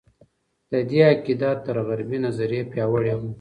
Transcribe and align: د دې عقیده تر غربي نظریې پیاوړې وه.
د 0.71 0.73
دې 0.89 0.99
عقیده 1.11 1.51
تر 1.65 1.75
غربي 1.87 2.17
نظریې 2.25 2.63
پیاوړې 2.71 3.13
وه. 3.19 3.27